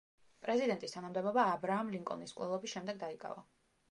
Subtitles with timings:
[0.45, 3.45] პრეზიდენტის თანამდებობა აბრაამ ლინკოლნის მკვლელობის შემდეგ დაიკავა.